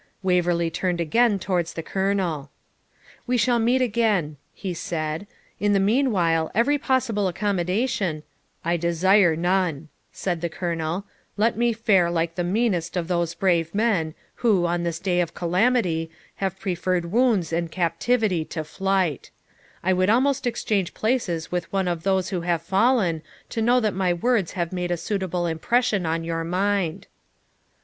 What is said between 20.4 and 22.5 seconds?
exchange places with one of those who